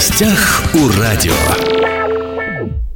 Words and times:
гостях 0.00 0.62
у 0.72 0.98
радио. 0.98 1.34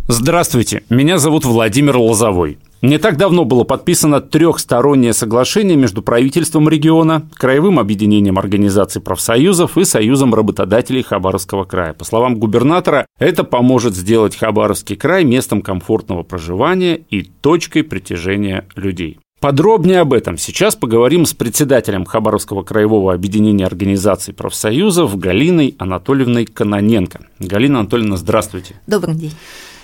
Здравствуйте, 0.09 0.85
меня 0.89 1.19
зовут 1.19 1.45
Владимир 1.45 1.99
Лозовой. 1.99 2.57
Не 2.81 2.97
так 2.97 3.19
давно 3.19 3.45
было 3.45 3.65
подписано 3.65 4.23
трехстороннее 4.23 5.13
соглашение 5.13 5.77
между 5.77 6.01
правительством 6.01 6.67
региона, 6.67 7.29
Краевым 7.35 7.79
объединением 7.79 8.39
организаций 8.39 9.03
профсоюзов 9.03 9.77
и 9.77 9.85
Союзом 9.85 10.35
работодателей 10.35 11.03
Хабаровского 11.03 11.65
края. 11.65 11.93
По 11.93 12.07
словам 12.07 12.37
губернатора, 12.37 13.05
это 13.19 13.45
поможет 13.45 13.95
сделать 13.95 14.35
Хабаровский 14.37 14.97
край 14.97 15.25
местом 15.25 15.61
комфортного 15.61 16.23
проживания 16.23 16.95
и 16.97 17.21
точкой 17.21 17.83
притяжения 17.83 18.65
людей. 18.77 19.19
Подробнее 19.45 20.01
об 20.01 20.15
этом 20.15 20.39
сейчас 20.39 20.75
поговорим 20.75 21.27
с 21.27 21.35
председателем 21.35 22.07
Хабаровского 22.07 22.63
краевого 22.63 23.13
объединения 23.13 23.67
организаций 23.67 24.33
профсоюзов 24.33 25.19
Галиной 25.19 25.75
Анатольевной 25.79 26.47
Каноненко. 26.47 27.27
Галина 27.41 27.81
Анатольевна, 27.81 28.17
здравствуйте. 28.17 28.81
Добрый 28.87 29.15
день. 29.15 29.33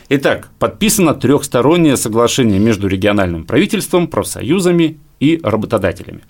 Итак, 0.09 0.49
подписано 0.59 1.13
трехстороннее 1.13 1.99
соглашение 1.99 2.59
между 2.59 2.89
региональным 2.89 3.45
правительством, 3.45 4.09
профсоюзами 4.09 4.99
и 5.21 5.39
работодателями 5.43 6.23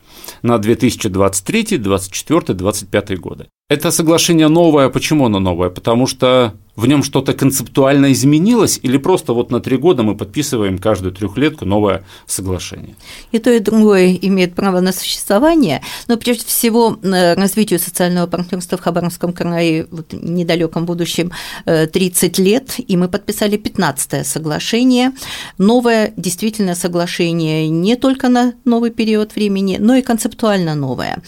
на 0.42 0.58
2023, 0.58 1.78
2024, 1.78 2.58
2025 2.58 3.20
годы. 3.20 3.46
Это 3.70 3.92
соглашение 3.92 4.48
новое. 4.48 4.88
Почему 4.88 5.26
оно 5.26 5.38
новое? 5.38 5.70
Потому 5.70 6.08
что 6.08 6.54
в 6.80 6.86
нем 6.86 7.02
что-то 7.02 7.34
концептуально 7.34 8.10
изменилось 8.12 8.80
или 8.82 8.98
просто 8.98 9.32
вот 9.32 9.50
на 9.50 9.60
три 9.60 9.76
года 9.76 10.02
мы 10.02 10.16
подписываем 10.16 10.78
каждую 10.78 11.12
трехлетку 11.12 11.66
новое 11.66 12.02
соглашение? 12.26 12.94
И 13.32 13.38
то, 13.38 13.50
и 13.50 13.60
другое 13.60 14.18
имеет 14.22 14.54
право 14.54 14.80
на 14.80 14.92
существование, 14.92 15.82
но 16.08 16.16
прежде 16.16 16.46
всего 16.46 16.98
э, 17.02 17.34
развитию 17.34 17.78
социального 17.78 18.26
партнерства 18.26 18.78
в 18.78 18.80
Хабаровском 18.80 19.32
крае 19.32 19.86
в 19.90 20.04
недалеком 20.12 20.86
будущем 20.86 21.30
30 21.64 22.38
э, 22.38 22.42
лет, 22.42 22.74
и 22.78 22.96
мы 22.96 23.08
подписали 23.08 23.56
15 23.56 24.26
соглашение, 24.26 25.12
новое 25.58 26.12
действительно 26.16 26.74
соглашение 26.74 27.68
не 27.68 27.94
только 27.96 28.28
на 28.28 28.54
новый 28.64 28.90
период 28.90 29.36
времени, 29.36 29.76
но 29.78 29.96
и 29.96 30.02
концептуально 30.02 30.74
новое. 30.74 31.22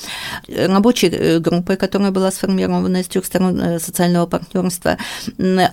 Рабочей 0.49 1.09
э, 1.09 1.39
группой, 1.39 1.77
которая 1.77 2.11
была 2.11 2.32
сформирована 2.33 2.99
из 2.99 3.07
трех 3.07 3.25
сторон 3.25 3.81
социального 3.81 4.27
партнерства, 4.27 4.99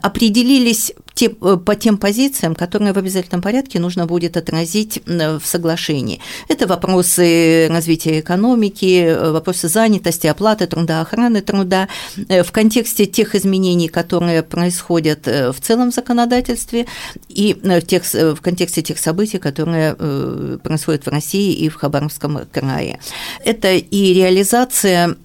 определились 0.01 0.93
те, 1.19 1.25
э, 1.25 1.57
по 1.57 1.75
тем 1.75 1.97
позициям, 1.97 2.55
которые 2.55 2.93
в 2.93 2.97
обязательном 2.97 3.41
порядке 3.41 3.79
нужно 3.79 4.05
будет 4.05 4.37
отразить 4.37 5.01
в 5.05 5.41
соглашении. 5.43 6.19
Это 6.47 6.65
вопросы 6.65 7.67
развития 7.69 8.21
экономики, 8.21 9.03
э, 9.03 9.31
вопросы 9.31 9.67
занятости, 9.67 10.27
оплаты 10.27 10.67
труда, 10.67 11.01
охраны 11.01 11.41
труда 11.41 11.89
э, 12.29 12.43
в 12.43 12.51
контексте 12.51 13.05
тех 13.05 13.35
изменений, 13.35 13.89
которые 13.89 14.43
происходят 14.43 15.27
в 15.27 15.55
целом 15.61 15.91
в 15.91 15.93
законодательстве 15.93 16.85
и 17.27 17.53
в, 17.53 17.81
тех, 17.81 18.03
в 18.13 18.41
контексте 18.41 18.81
тех 18.81 18.97
событий, 18.97 19.39
которые 19.39 19.95
происходят 20.63 21.05
в 21.05 21.09
России 21.09 21.53
и 21.53 21.69
в 21.69 21.75
Хабаровском 21.75 22.41
крае. 22.51 22.99
Это 23.43 23.73
и 23.73 24.13
реализация 24.13 25.15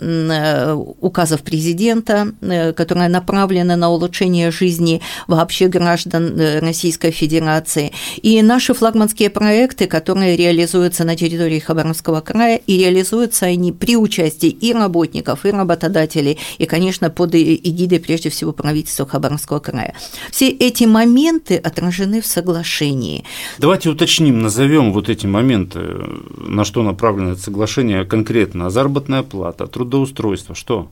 указов 1.25 1.42
президента, 1.42 2.34
которая 2.77 3.08
направлена 3.08 3.77
на 3.77 3.91
улучшение 3.91 4.50
жизни 4.50 5.00
вообще 5.27 5.69
граждан 5.69 6.39
э, 6.39 6.61
Российской 6.61 7.11
Федерации, 7.11 7.92
и 8.22 8.42
наши 8.42 8.75
флагманские 8.75 9.30
проекты, 9.30 9.86
которые 9.86 10.36
реализуются 10.36 11.05
на 11.05 11.17
территории 11.17 11.61
Хабаровского 11.61 12.20
края, 12.20 12.61
и 12.67 12.77
реализуются 12.77 13.47
они 13.47 13.72
при 13.72 13.97
участии 13.97 14.50
и 14.50 14.75
работников, 14.75 15.47
и 15.47 15.50
работодателей, 15.50 16.39
и, 16.58 16.67
конечно, 16.67 17.08
под 17.11 17.34
эгидой, 17.34 18.00
прежде 18.00 18.28
всего, 18.28 18.52
правительства 18.52 19.06
Хабаровского 19.06 19.61
края. 19.61 19.95
Все 20.30 20.48
эти 20.50 20.84
моменты 20.84 21.56
отражены 21.56 22.20
в 22.20 22.27
соглашении. 22.27 23.24
Давайте 23.58 23.89
уточним, 23.89 24.42
назовем 24.42 24.92
вот 24.92 25.08
эти 25.08 25.27
моменты, 25.27 25.80
на 26.36 26.64
что 26.64 26.83
направлено 26.83 27.33
это 27.33 27.41
соглашение 27.41 28.05
конкретно. 28.05 28.70
Заработная 28.70 29.23
плата, 29.23 29.67
трудоустройство, 29.67 30.55
что? 30.55 30.89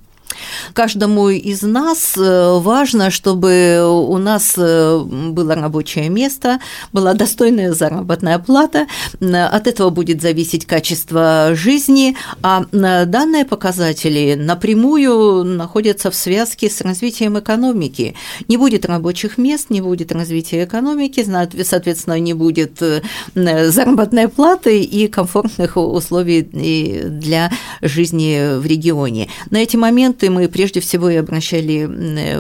Каждому 0.73 1.29
из 1.29 1.63
нас 1.63 2.15
э, 2.17 2.59
важно, 2.59 3.11
чтобы 3.11 3.83
у 3.85 4.19
нас 4.19 4.55
э, 4.57 4.99
было 4.99 5.55
рабочее 5.55 6.09
место, 6.09 6.61
была 6.93 7.15
достойная 7.15 7.73
заработная 7.73 8.39
плата, 8.39 8.87
от 9.21 9.67
этого 9.67 9.91
будет 9.91 10.23
зависеть 10.23 10.67
качество 10.67 11.51
жизни, 11.55 12.17
а 12.43 12.65
данные 12.73 13.45
показатели 13.45 14.35
напрямую 14.35 15.45
находятся 15.45 16.11
в 16.11 16.15
связке 16.15 16.69
с 16.71 16.81
развитием 16.81 17.39
экономики. 17.39 18.15
Не 18.49 18.57
будет 18.57 18.87
рабочих 18.87 19.39
мест, 19.39 19.71
не 19.71 19.81
будет 19.81 20.13
развития 20.13 20.65
экономики, 20.65 21.27
соответственно, 21.65 22.19
не 22.19 22.35
будет 22.35 22.83
э, 22.83 23.03
заработной 23.35 24.29
платы 24.29 24.81
и 24.81 25.09
комфортных 25.09 25.77
условий 25.77 26.43
для 26.43 27.51
жизни 27.81 28.59
в 28.59 28.67
регионе. 28.67 29.29
На 29.51 29.59
эти 29.59 29.77
моменты 29.77 30.22
пункты 30.23 30.31
мы 30.31 30.49
прежде 30.49 30.81
всего 30.81 31.11
и 31.11 31.17
обращали 31.17 31.87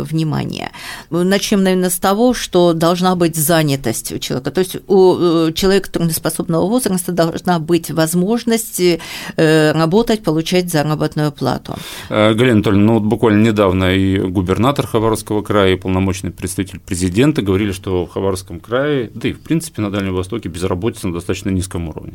внимание. 0.02 0.70
Начнем, 1.10 1.62
наверное, 1.62 1.90
с 1.90 1.98
того, 1.98 2.34
что 2.34 2.72
должна 2.72 3.14
быть 3.16 3.36
занятость 3.36 4.12
у 4.12 4.18
человека. 4.18 4.50
То 4.50 4.60
есть 4.60 4.76
у 4.88 5.48
э, 5.48 5.52
человека 5.52 5.90
трудоспособного 5.90 6.68
возраста 6.68 7.12
должна 7.12 7.58
быть 7.58 7.90
возможность 7.90 8.80
э, 8.80 9.72
работать, 9.72 10.22
получать 10.22 10.70
заработную 10.70 11.32
плату. 11.32 11.74
Э, 12.10 12.34
Галина 12.34 12.52
Анатольевна, 12.52 12.84
ну 12.84 12.94
вот 12.94 13.02
буквально 13.02 13.48
недавно 13.48 13.94
и 13.94 14.18
губернатор 14.18 14.86
Хабаровского 14.86 15.42
края, 15.42 15.72
и 15.72 15.76
полномочный 15.76 16.30
представитель 16.30 16.78
президента 16.78 17.42
говорили, 17.42 17.72
что 17.72 18.04
в 18.06 18.10
Хабаровском 18.10 18.60
крае, 18.60 19.10
да 19.14 19.28
и 19.28 19.32
в 19.32 19.40
принципе 19.40 19.82
на 19.82 19.90
Дальнем 19.90 20.14
Востоке 20.14 20.48
безработица 20.48 21.08
на 21.08 21.14
достаточно 21.14 21.50
низком 21.50 21.88
уровне. 21.88 22.12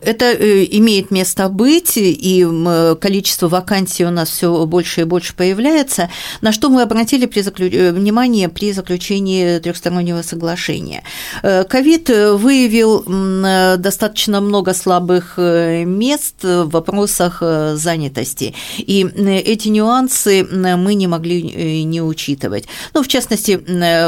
Это 0.00 0.32
имеет 0.32 1.10
место 1.10 1.48
быть, 1.48 1.92
и 1.96 2.46
количество 3.00 3.48
вакансий 3.48 4.04
у 4.04 4.10
нас 4.10 4.30
все 4.30 4.66
больше 4.66 4.87
больше 4.88 5.00
и 5.02 5.04
больше 5.04 5.34
появляется, 5.34 6.08
на 6.40 6.52
что 6.52 6.70
мы 6.70 6.82
обратили 6.82 7.26
при 7.26 7.42
заключ... 7.42 7.74
Э, 7.74 7.92
внимание 7.92 8.48
при 8.48 8.72
заключении 8.72 9.58
трехстороннего 9.58 10.22
соглашения. 10.22 11.02
Э, 11.42 11.64
ковид 11.64 12.08
выявил 12.08 13.04
э, 13.06 13.76
достаточно 13.78 14.40
много 14.40 14.74
слабых 14.74 15.38
мест 15.38 16.42
в 16.42 16.70
вопросах 16.70 17.42
занятости, 17.74 18.54
и 18.78 19.06
эти 19.26 19.68
нюансы 19.68 20.44
мы 20.44 20.94
не 20.94 21.06
могли 21.06 21.84
не 21.84 22.02
учитывать. 22.02 22.64
Ну, 22.94 23.02
в 23.02 23.08
частности, 23.08 23.60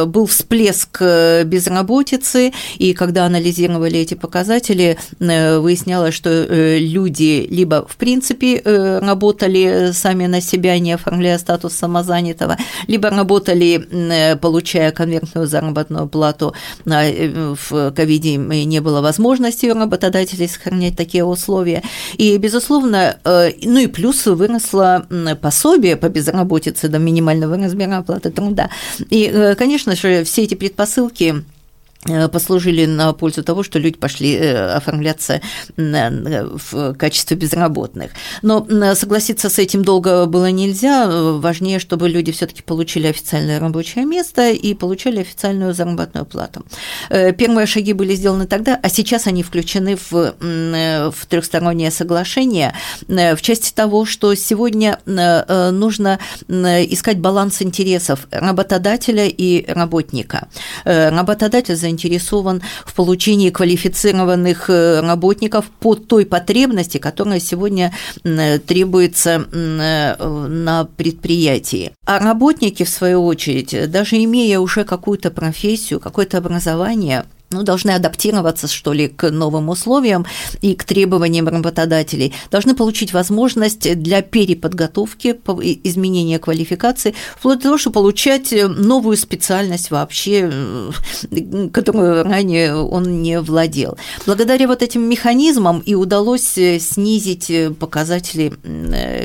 был 0.06 0.26
всплеск 0.26 1.02
безработицы, 1.44 2.52
и 2.78 2.92
когда 2.94 3.26
анализировали 3.26 3.98
эти 3.98 4.14
показатели, 4.14 4.98
выяснялось, 5.18 6.14
что 6.14 6.46
люди 6.50 7.46
либо 7.50 7.86
в 7.88 7.96
принципе 7.96 8.62
работали 9.02 9.90
сами 9.92 10.26
на 10.26 10.40
себя, 10.40 10.59
себя, 10.60 10.78
не 10.78 10.92
оформляя 10.92 11.38
статус 11.38 11.74
самозанятого, 11.74 12.56
либо 12.88 13.10
работали, 13.10 13.86
э, 13.90 14.36
получая 14.36 14.92
конвертную 14.92 15.46
заработную 15.46 16.08
плату, 16.08 16.54
э, 16.86 17.54
в 17.70 17.90
ковиде 17.92 18.36
не 18.36 18.80
было 18.80 19.00
возможности 19.00 19.66
у 19.66 19.74
работодателей 19.74 20.48
сохранять 20.48 20.96
такие 20.96 21.24
условия. 21.24 21.82
И, 22.18 22.38
безусловно, 22.38 23.16
э, 23.24 23.50
ну 23.62 23.78
и 23.80 23.86
плюс 23.86 24.26
выросло 24.26 25.06
пособие 25.40 25.96
по 25.96 26.08
безработице 26.08 26.88
до 26.88 26.98
минимального 26.98 27.56
размера 27.56 27.98
оплаты 27.98 28.30
труда. 28.30 28.68
И, 29.10 29.54
конечно 29.58 29.96
же, 29.96 30.24
все 30.24 30.42
эти 30.42 30.54
предпосылки 30.54 31.44
послужили 32.32 32.86
на 32.86 33.12
пользу 33.12 33.42
того, 33.42 33.62
что 33.62 33.78
люди 33.78 33.98
пошли 33.98 34.34
э, 34.34 34.70
оформляться 34.72 35.42
в 35.76 36.94
качестве 36.94 37.36
безработных. 37.36 38.12
Но 38.40 38.66
согласиться 38.94 39.50
с 39.50 39.58
этим 39.58 39.84
долго 39.84 40.24
было 40.24 40.50
нельзя. 40.50 41.08
Важнее, 41.10 41.78
чтобы 41.78 42.08
люди 42.08 42.32
все-таки 42.32 42.62
получили 42.62 43.06
официальное 43.06 43.60
рабочее 43.60 44.06
место 44.06 44.50
и 44.50 44.72
получали 44.72 45.20
официальную 45.20 45.74
заработную 45.74 46.24
плату. 46.24 46.64
Э, 47.10 47.32
первые 47.32 47.66
шаги 47.66 47.92
были 47.92 48.14
сделаны 48.14 48.46
тогда, 48.46 48.78
а 48.82 48.88
сейчас 48.88 49.26
они 49.26 49.42
включены 49.42 49.96
в, 49.96 50.34
в 50.40 51.26
трехстороннее 51.28 51.90
соглашение 51.90 52.74
в 53.08 53.38
части 53.40 53.72
того, 53.74 54.06
что 54.06 54.34
сегодня 54.34 54.98
нужно 55.06 56.18
искать 56.48 57.18
баланс 57.18 57.60
интересов 57.60 58.26
работодателя 58.30 59.26
и 59.26 59.70
работника. 59.70 60.48
Работодатель 60.84 61.76
за 61.76 61.89
заинтересован 61.90 62.62
в 62.84 62.94
получении 62.94 63.50
квалифицированных 63.50 64.70
э, 64.70 65.00
работников 65.00 65.66
по 65.80 65.94
той 65.94 66.24
потребности, 66.24 66.98
которая 66.98 67.40
сегодня 67.40 67.92
требуется 68.22 69.46
э, 69.52 70.46
на 70.48 70.84
предприятии. 70.96 71.92
А 72.06 72.18
работники, 72.18 72.84
в 72.84 72.88
свою 72.88 73.24
очередь, 73.24 73.90
даже 73.90 74.22
имея 74.22 74.60
уже 74.60 74.84
какую-то 74.84 75.30
профессию, 75.30 76.00
какое-то 76.00 76.38
образование, 76.38 77.24
ну, 77.50 77.64
должны 77.64 77.90
адаптироваться, 77.90 78.68
что 78.68 78.92
ли, 78.92 79.08
к 79.08 79.28
новым 79.30 79.70
условиям 79.70 80.24
и 80.60 80.74
к 80.74 80.84
требованиям 80.84 81.48
работодателей, 81.48 82.32
должны 82.50 82.74
получить 82.74 83.12
возможность 83.12 84.00
для 84.00 84.22
переподготовки, 84.22 85.36
изменения 85.82 86.38
квалификации, 86.38 87.14
вплоть 87.36 87.58
до 87.58 87.64
того, 87.64 87.78
чтобы 87.78 87.94
получать 87.94 88.54
новую 88.68 89.16
специальность 89.16 89.90
вообще, 89.90 90.52
которую 91.72 92.22
ранее 92.22 92.76
он 92.76 93.20
не 93.20 93.40
владел. 93.40 93.98
Благодаря 94.26 94.68
вот 94.68 94.82
этим 94.82 95.02
механизмам 95.02 95.80
и 95.80 95.94
удалось 95.94 96.56
снизить 96.78 97.50
показатели 97.80 98.52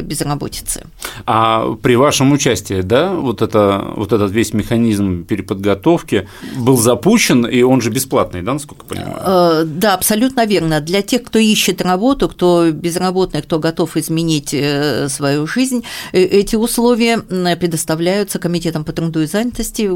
безработицы. 0.01 0.86
А 1.27 1.75
при 1.81 1.95
вашем 1.95 2.31
участии, 2.31 2.81
да, 2.81 3.13
вот, 3.13 3.44
это, 3.44 3.86
вот 3.95 4.13
этот 4.13 4.31
весь 4.31 4.54
механизм 4.54 5.25
переподготовки 5.25 6.27
был 6.57 6.77
запущен, 6.77 7.45
и 7.45 7.62
он 7.62 7.81
же 7.81 7.92
бесплатный 7.92 8.14
бесплатный, 8.15 8.41
да, 8.41 8.53
насколько 8.53 8.85
понимаю? 8.85 9.17
Э, 9.25 9.63
да, 9.65 9.94
абсолютно 9.94 10.45
верно. 10.45 10.79
Для 10.79 11.01
тех, 11.01 11.23
кто 11.23 11.39
ищет 11.39 11.81
работу, 11.81 12.29
кто 12.29 12.71
безработный, 12.71 13.41
кто 13.41 13.59
готов 13.59 13.97
изменить 13.97 14.53
э, 14.53 15.09
свою 15.09 15.47
жизнь, 15.47 15.83
э, 16.13 16.21
эти 16.21 16.56
условия 16.56 17.19
предоставляются 17.56 18.39
Комитетом 18.39 18.83
по 18.83 18.91
труду 18.91 19.21
и 19.21 19.25
занятости 19.25 19.89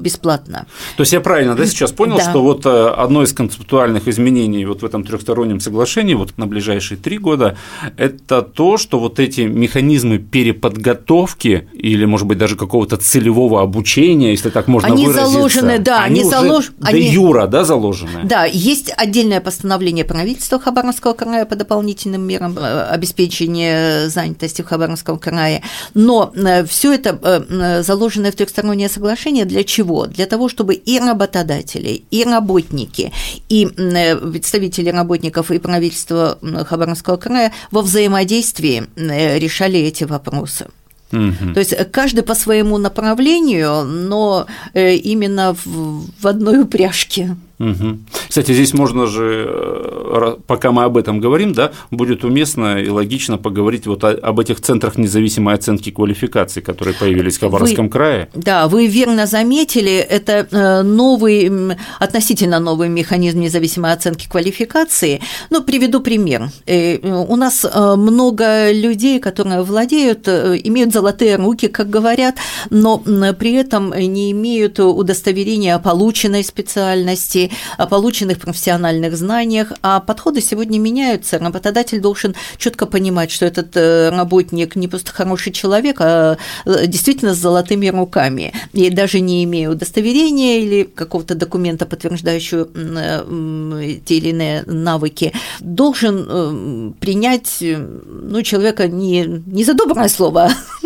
бесплатно. 0.00 0.66
То 0.96 1.02
есть 1.02 1.12
я 1.12 1.20
правильно, 1.20 1.54
да, 1.54 1.66
сейчас 1.66 1.92
понял, 1.92 2.16
да. 2.16 2.30
что 2.30 2.42
вот 2.42 2.66
одно 2.66 3.22
из 3.22 3.32
концептуальных 3.32 4.08
изменений 4.08 4.64
вот 4.64 4.82
в 4.82 4.84
этом 4.84 5.04
трехстороннем 5.04 5.60
соглашении 5.60 6.14
вот 6.14 6.38
на 6.38 6.46
ближайшие 6.46 6.98
три 6.98 7.18
года– 7.18 7.56
это 7.96 8.42
то, 8.42 8.76
что 8.76 8.98
вот 8.98 9.18
эти 9.18 9.42
механизмы 9.42 10.18
переподготовки 10.18 11.68
или, 11.72 12.04
может 12.04 12.26
быть, 12.26 12.38
даже 12.38 12.56
какого-то 12.56 12.96
целевого 12.96 13.62
обучения, 13.62 14.30
если 14.30 14.50
так 14.50 14.68
можно 14.68 14.88
они 14.88 15.06
выразиться, 15.06 15.32
заложены, 15.32 15.78
да, 15.78 16.02
они, 16.02 16.20
они 16.20 16.30
заложены, 16.30 16.74
они... 16.82 17.10
юра, 17.16 17.46
да, 17.46 17.55
заложенное? 17.64 18.24
Да, 18.24 18.44
есть 18.44 18.92
отдельное 18.96 19.40
постановление 19.40 20.04
правительства 20.04 20.58
Хабаровского 20.58 21.12
края 21.14 21.44
по 21.44 21.56
дополнительным 21.56 22.22
мерам 22.22 22.56
э, 22.58 22.82
обеспечения 22.84 24.08
занятости 24.08 24.62
в 24.62 24.66
Хабаровском 24.66 25.18
крае, 25.18 25.62
но 25.94 26.32
э, 26.34 26.64
все 26.64 26.92
это 26.92 27.18
э, 27.22 27.82
заложенное 27.82 28.32
в 28.32 28.34
трехстороннее 28.34 28.88
соглашение 28.88 29.44
для 29.44 29.64
чего? 29.64 30.06
Для 30.06 30.26
того, 30.26 30.48
чтобы 30.48 30.74
и 30.74 30.98
работодатели, 30.98 32.04
и 32.10 32.24
работники, 32.24 33.12
и 33.48 33.66
представители 33.66 34.90
работников 34.90 35.50
и 35.50 35.58
правительства 35.58 36.38
Хабаровского 36.40 37.16
края 37.16 37.52
во 37.70 37.82
взаимодействии 37.82 38.84
решали 38.96 39.80
эти 39.80 40.04
вопросы. 40.04 40.66
Угу. 41.12 41.54
То 41.54 41.60
есть 41.60 41.74
каждый 41.92 42.22
по 42.22 42.34
своему 42.34 42.78
направлению, 42.78 43.84
но 43.84 44.46
именно 44.74 45.54
в, 45.54 46.06
в 46.20 46.26
одной 46.26 46.62
упряжке. 46.62 47.36
Угу. 47.58 47.98
Кстати, 48.28 48.52
здесь 48.52 48.74
можно 48.74 49.06
же, 49.06 49.46
э, 49.48 50.36
пока 50.46 50.72
мы 50.72 50.84
об 50.84 50.98
этом 50.98 51.20
говорим, 51.20 51.54
да, 51.54 51.72
будет 51.90 52.22
уместно 52.22 52.78
и 52.78 52.90
логично 52.90 53.38
поговорить 53.38 53.86
вот 53.86 54.04
об 54.04 54.40
этих 54.40 54.60
центрах 54.60 54.98
независимой 54.98 55.54
оценки 55.54 55.90
квалификации, 55.90 56.60
которые 56.60 56.94
появились 56.94 57.38
в 57.38 57.40
Хабаровском 57.40 57.86
вы, 57.86 57.90
крае. 57.90 58.28
Да, 58.34 58.68
вы 58.68 58.86
верно 58.88 59.26
заметили, 59.26 59.96
это 59.96 60.46
э, 60.50 60.82
новый, 60.82 61.50
относительно 61.98 62.60
новый 62.60 62.90
механизм 62.90 63.40
независимой 63.40 63.92
оценки 63.92 64.28
квалификации. 64.28 65.22
Ну, 65.48 65.62
приведу 65.62 66.00
пример. 66.00 66.50
Э, 66.66 66.98
у 66.98 67.36
нас 67.36 67.64
много 67.74 68.70
людей, 68.70 69.18
которые 69.18 69.62
владеют, 69.62 70.28
имеют 70.28 70.92
золотые 70.92 71.36
руки, 71.36 71.68
как 71.68 71.88
говорят, 71.88 72.36
но 72.68 72.98
при 72.98 73.54
этом 73.54 73.94
не 73.96 74.30
имеют 74.32 74.78
удостоверения 74.78 75.74
о 75.74 75.78
полученной 75.78 76.44
специальности, 76.44 77.45
о 77.76 77.86
полученных 77.86 78.38
профессиональных 78.38 79.16
знаниях, 79.16 79.72
а 79.82 80.00
подходы 80.00 80.40
сегодня 80.40 80.78
меняются. 80.78 81.38
Работодатель 81.38 82.00
должен 82.00 82.34
четко 82.58 82.86
понимать, 82.86 83.30
что 83.30 83.46
этот 83.46 83.76
э, 83.76 84.10
работник 84.10 84.76
не 84.76 84.88
просто 84.88 85.12
хороший 85.12 85.52
человек, 85.52 85.96
а 86.00 86.36
э, 86.64 86.86
действительно 86.86 87.34
с 87.34 87.38
золотыми 87.38 87.88
руками. 87.88 88.52
И 88.72 88.90
даже 88.90 89.20
не 89.20 89.44
имея 89.44 89.70
удостоверения 89.70 90.58
или 90.58 90.82
какого-то 90.84 91.34
документа, 91.34 91.86
подтверждающего 91.86 92.68
э, 92.74 93.98
те 94.04 94.16
или 94.18 94.28
иные 94.30 94.62
навыки, 94.66 95.32
должен 95.60 96.94
принять 97.00 97.58
ну, 97.60 98.42
человека 98.42 98.88
не, 98.88 99.42
не 99.46 99.64
за 99.64 99.74
доброе 99.74 100.08
слово, 100.08 100.50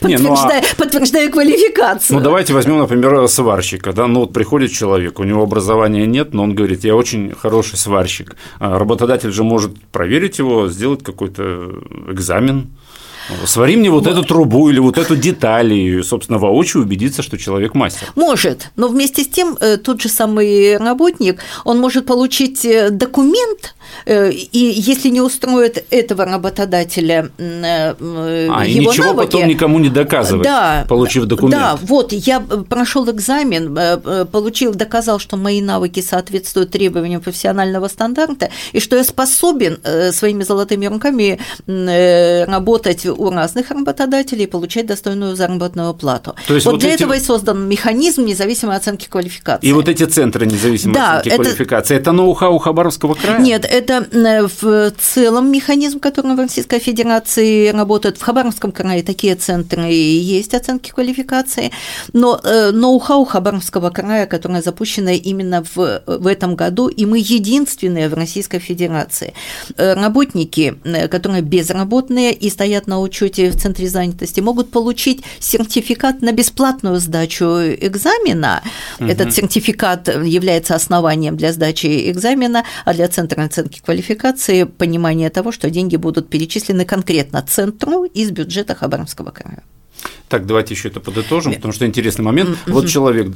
подтверждая, 0.00 0.62
ну, 0.62 0.66
а... 0.72 0.76
подтверждая 0.76 1.28
квалификацию. 1.30 2.18
Ну, 2.18 2.24
давайте 2.24 2.52
возьмем, 2.54 2.78
например, 2.78 3.28
сварщика. 3.28 3.92
Да? 3.92 4.06
Ну, 4.06 4.20
вот 4.20 4.32
приходит 4.32 4.72
человек, 4.72 5.18
у 5.18 5.24
него 5.24 5.42
образования 5.42 6.06
нет, 6.06 6.34
но 6.34 6.42
он 6.42 6.54
говорит, 6.54 6.84
я 6.84 6.96
очень 6.96 7.34
хороший 7.34 7.76
сварщик. 7.76 8.36
А 8.58 8.78
работодатель 8.78 9.32
же 9.32 9.44
может 9.44 9.80
проверить 9.92 10.38
его, 10.38 10.68
сделать 10.68 11.02
какой-то 11.02 11.82
экзамен. 12.08 12.70
Свари 13.44 13.76
мне 13.76 13.90
вот, 13.90 14.06
вот 14.06 14.12
эту 14.12 14.22
трубу 14.24 14.70
или 14.70 14.78
вот 14.78 14.98
эту 14.98 15.16
деталь, 15.16 15.72
и, 15.72 16.02
собственно, 16.02 16.38
воочию 16.38 16.82
убедиться, 16.82 17.22
что 17.22 17.38
человек 17.38 17.74
мастер. 17.74 18.08
Может, 18.16 18.70
но 18.76 18.88
вместе 18.88 19.22
с 19.22 19.28
тем 19.28 19.56
э, 19.60 19.76
тот 19.76 20.00
же 20.00 20.08
самый 20.08 20.76
работник, 20.78 21.40
он 21.64 21.78
может 21.78 22.06
получить 22.06 22.64
э, 22.64 22.90
документ, 22.90 23.74
и 24.06 24.48
если 24.52 25.08
не 25.08 25.20
устроит 25.20 25.84
этого 25.90 26.24
работодателя 26.24 27.30
а, 27.38 27.94
его 27.98 28.64
и 28.64 28.86
ничего 28.86 29.06
навыки, 29.06 29.26
потом 29.26 29.48
никому 29.48 29.78
не 29.78 29.88
доказывать, 29.88 30.44
да, 30.44 30.84
получив 30.88 31.24
документ. 31.24 31.60
Да, 31.60 31.78
вот, 31.82 32.12
я 32.12 32.40
прошел 32.40 33.10
экзамен, 33.10 33.76
получил, 34.26 34.74
доказал, 34.74 35.18
что 35.18 35.36
мои 35.36 35.60
навыки 35.60 36.00
соответствуют 36.00 36.70
требованиям 36.70 37.20
профессионального 37.20 37.88
стандарта, 37.88 38.50
и 38.72 38.80
что 38.80 38.96
я 38.96 39.04
способен 39.04 39.78
своими 40.12 40.42
золотыми 40.42 40.86
руками 40.86 41.38
работать 42.50 43.06
у 43.06 43.30
разных 43.30 43.70
работодателей 43.70 44.44
и 44.44 44.46
получать 44.46 44.86
достойную 44.86 45.36
заработную 45.36 45.94
плату. 45.94 46.34
То 46.46 46.54
есть 46.54 46.66
вот, 46.66 46.72
вот 46.72 46.80
для 46.80 46.94
эти... 46.94 47.02
этого 47.02 47.14
и 47.14 47.20
создан 47.20 47.68
механизм 47.68 48.24
независимой 48.24 48.76
оценки 48.76 49.06
квалификации. 49.08 49.66
И 49.66 49.72
вот 49.72 49.88
эти 49.88 50.04
центры 50.04 50.46
независимой 50.46 50.94
да, 50.94 51.18
оценки 51.18 51.34
это... 51.34 51.42
квалификации, 51.44 51.96
это 51.96 52.12
ноу-хау 52.12 52.58
Хабаровского 52.58 53.14
края? 53.14 53.40
Нет, 53.40 53.64
это 53.80 54.06
э, 54.12 54.46
в 54.46 54.90
целом 54.98 55.50
механизм, 55.50 56.00
который 56.00 56.34
в 56.36 56.38
Российской 56.38 56.78
Федерации 56.78 57.68
работает. 57.68 58.18
В 58.18 58.22
Хабаровском 58.22 58.72
крае 58.72 59.02
такие 59.02 59.34
центры 59.34 59.90
есть 59.90 60.54
оценки 60.54 60.90
квалификации, 60.90 61.70
но 62.12 62.40
э, 62.42 62.70
ноу-хау 62.70 63.24
Хабаровского 63.24 63.90
края, 63.90 64.26
которое 64.26 64.62
запущено 64.62 65.10
именно 65.10 65.64
в, 65.74 66.02
в 66.06 66.26
этом 66.26 66.56
году, 66.56 66.88
и 66.88 67.06
мы 67.06 67.18
единственные 67.18 68.08
в 68.08 68.14
Российской 68.14 68.58
Федерации. 68.58 69.32
Э, 69.76 69.94
работники, 69.94 70.74
которые 71.10 71.42
безработные 71.42 72.32
и 72.32 72.50
стоят 72.50 72.86
на 72.86 73.00
учете 73.00 73.50
в 73.50 73.60
центре 73.60 73.88
занятости 73.88 74.40
могут 74.40 74.70
получить 74.70 75.22
сертификат 75.38 76.22
на 76.22 76.32
бесплатную 76.32 77.00
сдачу 77.00 77.44
экзамена. 77.80 78.62
Угу. 78.98 79.08
Этот 79.08 79.32
сертификат 79.34 80.08
является 80.08 80.74
основанием 80.74 81.36
для 81.36 81.52
сдачи 81.52 82.10
экзамена, 82.10 82.64
а 82.84 82.94
для 82.94 83.08
центра 83.08 83.40
оценки 83.70 83.80
квалификации 83.80 84.64
понимание 84.64 85.30
того, 85.30 85.52
что 85.52 85.70
деньги 85.70 85.96
будут 85.96 86.28
перечислены 86.28 86.84
конкретно 86.84 87.42
центру 87.42 88.04
из 88.04 88.30
бюджета 88.30 88.74
Хабаровского 88.74 89.30
края. 89.30 89.62
Так, 90.28 90.46
давайте 90.46 90.74
еще 90.74 90.88
это 90.88 91.00
подытожим, 91.00 91.54
потому 91.54 91.72
что 91.72 91.86
интересный 91.86 92.24
момент. 92.24 92.56
Вот 92.66 92.88
человек, 92.88 93.32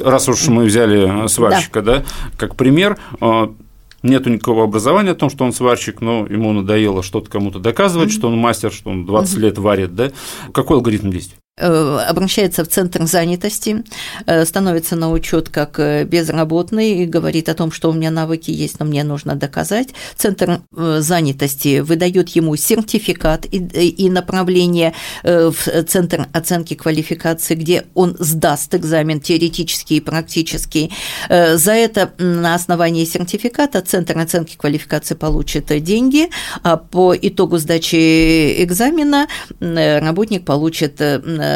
раз 0.00 0.28
уж 0.28 0.48
мы 0.48 0.64
взяли 0.64 1.28
сварщика, 1.28 1.82
да, 1.82 1.96
да 1.98 2.04
как 2.36 2.56
пример, 2.56 2.98
а, 3.20 3.54
нету 4.02 4.30
никакого 4.30 4.64
образования 4.64 5.12
о 5.12 5.14
том, 5.14 5.30
что 5.30 5.44
он 5.44 5.52
сварщик, 5.52 6.00
но 6.00 6.26
ему 6.26 6.52
надоело 6.52 7.02
что-то 7.02 7.30
кому-то 7.30 7.58
доказывать, 7.60 8.08
mm-hmm. 8.08 8.12
что 8.12 8.28
он 8.28 8.38
мастер, 8.38 8.72
что 8.72 8.90
он 8.90 9.06
20 9.06 9.36
mm-hmm. 9.36 9.40
лет 9.40 9.58
варит, 9.58 9.94
да? 9.94 10.10
Какой 10.52 10.76
алгоритм 10.76 11.10
действий? 11.10 11.38
Э, 11.60 11.98
обращается 12.08 12.64
в 12.64 12.68
центр 12.68 13.04
занятости, 13.06 13.82
э, 14.26 14.44
становится 14.44 14.96
на 14.96 15.10
учет 15.10 15.48
как 15.48 15.80
э, 15.80 16.04
безработный 16.04 17.02
и 17.02 17.06
говорит 17.06 17.48
о 17.48 17.54
том, 17.54 17.72
что 17.72 17.90
у 17.90 17.92
меня 17.92 18.10
навыки 18.10 18.50
есть, 18.50 18.78
но 18.78 18.86
мне 18.86 19.02
нужно 19.02 19.34
доказать. 19.34 19.88
Центр 20.16 20.60
занятости 20.70 21.80
выдает 21.80 22.28
ему 22.30 22.54
сертификат 22.56 23.46
и 23.50 24.10
направление 24.10 24.94
в 25.22 25.54
центр 25.86 26.26
оценки 26.32 26.74
квалификации, 26.74 27.54
где 27.54 27.86
он 27.94 28.16
сдаст 28.18 28.74
экзамен 28.74 29.20
теоретический 29.20 29.96
и 29.96 30.00
практический. 30.00 30.92
За 31.28 31.72
это 31.72 32.12
на 32.18 32.54
основании 32.54 33.04
сертификата 33.04 33.80
центр 33.80 34.18
оценки 34.18 34.56
квалификации 34.56 35.14
получит 35.14 35.66
деньги, 35.82 36.30
а 36.62 36.76
по 36.76 37.14
итогу 37.16 37.58
сдачи 37.58 38.62
экзамена 38.62 39.26
работник 39.60 40.44
получит 40.44 41.00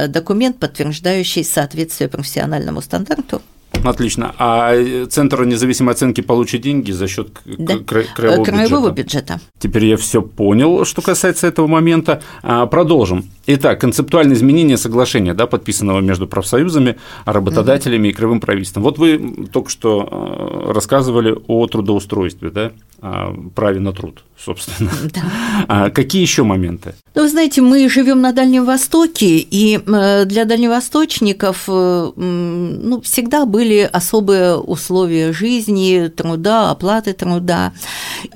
документ, 0.09 0.59
подтверждающий 0.59 1.45
соответствие 1.45 2.09
профессиональному 2.09 2.81
стандарту 2.81 3.43
Отлично. 3.85 4.35
А 4.39 5.07
Центр 5.07 5.45
независимой 5.45 5.95
оценки 5.95 6.21
получит 6.21 6.61
деньги 6.63 6.93
за 6.93 7.09
счет 7.09 7.29
да. 7.45 7.79
краевого, 7.79 8.45
краевого 8.45 8.91
бюджета. 8.91 9.35
бюджета. 9.35 9.41
Теперь 9.59 9.87
я 9.87 9.97
все 9.97 10.23
понял, 10.23 10.85
что 10.85 11.03
касается 11.03 11.47
этого 11.47 11.67
момента. 11.67 12.23
А, 12.43 12.67
продолжим. 12.67 13.25
Итак, 13.47 13.81
концептуальное 13.81 14.37
изменение 14.37 14.77
соглашения, 14.77 15.35
да, 15.35 15.47
подписанного 15.47 16.01
между 16.01 16.29
профсоюзами, 16.29 16.97
работодателями 17.25 18.09
и 18.09 18.13
краевым 18.13 18.41
правительством. 18.41 18.85
Вот 18.85 18.99
вы 18.99 19.49
только 19.53 19.71
что 19.71 20.09
а, 20.11 20.73
рассказывали 20.73 21.37
о 21.49 21.67
трудоустройстве, 21.67 22.51
да, 22.51 22.73
праве 23.03 23.81
на 23.81 23.93
труд, 23.93 24.25
собственно. 24.39 24.91
Да. 25.13 25.21
А 25.69 25.91
какие 25.91 26.23
еще 26.23 26.45
моменты? 26.45 26.95
Ну, 27.15 27.23
вы 27.23 27.29
знаете, 27.29 27.61
мы 27.61 27.89
живем 27.89 28.21
на 28.21 28.33
Дальнем 28.33 28.65
Востоке, 28.65 29.39
и 29.39 29.81
э, 29.85 30.25
для 30.25 30.45
дальневосточников 30.45 31.65
э, 31.69 32.13
ну, 32.17 33.01
всегда 33.03 33.45
были 33.45 33.89
особые 33.93 34.57
условия 34.57 35.33
жизни, 35.33 36.09
труда, 36.09 36.71
оплаты 36.71 37.13
труда. 37.13 37.73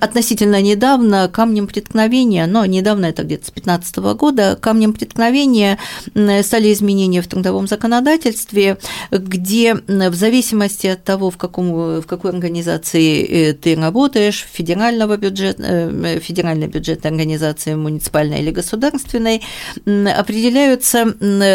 Относительно 0.01 0.61
недавно 0.61 1.31
камнем 1.33 1.69
преткновения, 1.69 2.47
но 2.47 2.67
недавно 2.67 3.07
это 3.07 3.23
где-то 3.23 3.47
с 3.47 3.53
2015 3.53 3.97
года, 4.19 4.59
камнем 4.61 4.93
преткновения 4.93 5.79
стали 6.43 6.73
изменения 6.73 7.23
в 7.23 7.29
трудовом 7.29 7.69
законодательстве, 7.69 8.79
где 9.11 9.75
в 9.75 10.15
зависимости 10.15 10.89
от 10.89 11.05
того, 11.05 11.31
в, 11.31 11.37
каком, 11.37 12.01
в 12.01 12.07
какой 12.07 12.33
организации 12.33 13.25
э, 13.25 13.53
ты 13.55 13.77
работаешь, 13.77 14.45
федерального 14.57 15.17
бюджета, 15.17 15.63
э, 15.63 16.21
федеральной 16.21 16.69
бюджетной 16.69 17.11
организации, 17.11 17.75
муниципальной 17.75 18.41
или 18.41 18.51
государственной, 18.51 19.43
определяются 19.85 21.15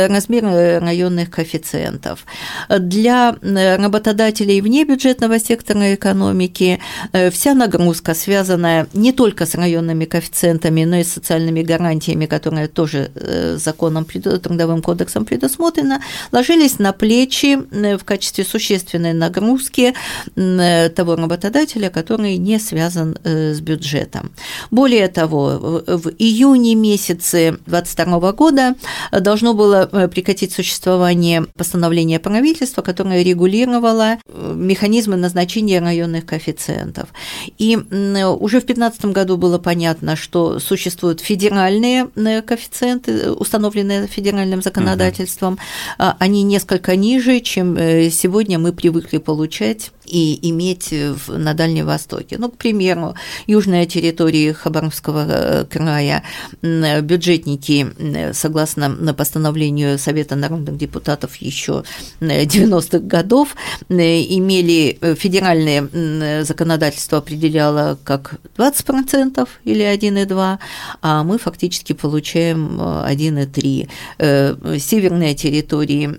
размеры 0.09 0.79
районных 0.79 1.29
коэффициентов. 1.29 2.25
Для 2.69 3.35
работодателей 3.41 4.61
вне 4.61 4.85
бюджетного 4.85 5.39
сектора 5.39 5.95
экономики 5.95 6.79
э, 7.13 7.29
вся 7.31 7.53
нагрузка, 7.53 8.13
связанная 8.13 8.87
не 8.93 9.11
только 9.11 9.45
с 9.45 9.55
районными 9.55 10.05
коэффициентами, 10.05 10.85
но 10.85 10.97
и 10.97 11.03
с 11.03 11.13
социальными 11.13 11.63
гарантиями, 11.63 12.27
которые 12.27 12.67
тоже 12.67 13.11
э, 13.15 13.57
законом, 13.57 14.05
трудовым 14.05 14.81
кодексом 14.81 15.25
предусмотрено, 15.25 16.01
ложились 16.31 16.79
на 16.79 16.93
плечи 16.93 17.57
в 17.97 18.03
качестве 18.03 18.43
существенной 18.43 19.13
нагрузки 19.13 19.93
того 20.35 21.15
работодателя, 21.15 21.89
который 21.89 22.37
не 22.37 22.59
связан 22.59 22.90
связан 22.91 23.15
э, 23.23 23.53
с 23.53 23.61
бюджетом. 23.61 24.31
Более 24.71 25.07
того, 25.07 25.81
в 25.87 26.09
июне 26.19 26.75
месяце 26.75 27.57
2022 27.65 28.31
года 28.33 28.75
должно 29.11 29.53
было 29.53 29.89
э, 29.91 30.07
прекратить 30.07 30.53
существование 30.53 31.45
постановления 31.57 32.19
правительства, 32.19 32.81
которое 32.81 33.23
регулировало 33.23 34.17
э, 34.25 34.53
механизмы 34.55 35.15
назначения 35.15 35.79
районных 35.79 36.25
коэффициентов. 36.25 37.09
И 37.57 37.75
уже 37.75 38.59
в 38.59 38.65
2015 38.65 39.05
году 39.05 39.37
было 39.37 39.57
понятно, 39.57 40.15
что 40.15 40.59
существуют 40.59 41.21
федеральные 41.21 42.07
коэффициенты, 42.41 43.31
установленные 43.31 44.07
федеральным 44.07 44.61
законодательством, 44.61 45.53
угу. 45.53 46.05
они 46.19 46.43
несколько 46.43 46.95
ниже, 46.95 47.39
чем 47.39 47.77
сегодня 48.11 48.59
мы 48.59 48.73
привыкли 48.73 49.17
получать 49.17 49.91
и 50.11 50.49
иметь 50.49 50.93
на 51.27 51.53
Дальнем 51.53 51.85
Востоке. 51.85 52.37
Ну, 52.37 52.49
к 52.49 52.57
примеру, 52.57 53.15
южная 53.47 53.85
территория 53.85 54.53
Хабаровского 54.53 55.25
э, 55.27 55.65
края, 55.65 56.23
бюджетники, 56.61 58.33
согласно 58.33 59.13
постановлению 59.13 59.97
Совета 59.97 60.35
народных 60.35 60.77
депутатов 60.77 61.37
еще 61.37 61.83
90-х 62.19 62.99
годов, 62.99 63.55
имели 63.89 64.97
э, 65.01 65.15
федеральное 65.15 66.43
законодательство 66.43 67.19
определяло 67.19 67.97
как 68.03 68.35
20% 68.57 69.47
или 69.63 69.85
1,2, 69.85 70.57
а 71.01 71.23
мы 71.23 71.37
фактически 71.37 71.93
получаем 71.93 72.81
1,3. 72.81 73.89
Э, 74.17 74.77
северные 74.79 75.35
территории 75.35 76.09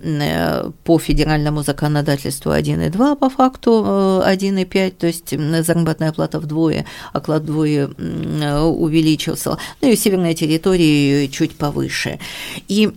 по 0.83 0.97
федеральному 0.97 1.61
законодательству 1.63 2.51
1,2 2.51 3.15
по 3.15 3.29
факту, 3.29 3.82
1,5, 3.83 4.91
то 4.91 5.07
есть 5.07 5.33
заработная 5.65 6.11
плата 6.11 6.39
вдвое, 6.39 6.85
оклад 7.11 7.43
вдвое 7.43 7.87
увеличился. 7.87 9.57
Ну 9.81 9.89
и 9.89 9.95
северная 9.95 10.33
территория 10.33 11.27
чуть 11.27 11.55
повыше. 11.55 12.19
И, 12.67 12.89